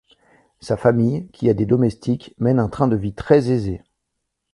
Sa 0.61 0.77
famille, 0.77 1.27
qui 1.31 1.47
a 1.47 1.53
des 1.53 1.67
domestiques, 1.67 2.33
mène 2.39 2.57
un 2.57 2.69
train 2.69 2.87
de 2.87 2.95
vie 2.95 3.13
très 3.13 3.51
aisé. 3.51 3.83